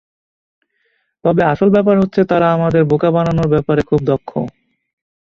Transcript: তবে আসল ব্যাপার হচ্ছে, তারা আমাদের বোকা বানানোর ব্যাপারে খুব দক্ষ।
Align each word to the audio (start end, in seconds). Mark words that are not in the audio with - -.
তবে 1.25 1.41
আসল 1.51 1.69
ব্যাপার 1.75 1.95
হচ্ছে, 2.01 2.21
তারা 2.31 2.47
আমাদের 2.57 2.81
বোকা 2.91 3.09
বানানোর 3.15 3.47
ব্যাপারে 3.53 3.81
খুব 3.89 3.99
দক্ষ। 4.09 4.29